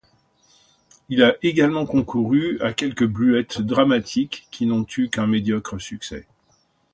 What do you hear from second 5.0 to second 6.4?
qu’un médiocre succès.